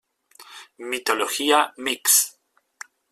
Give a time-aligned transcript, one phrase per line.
[0.79, 2.33] Mitología Mixe.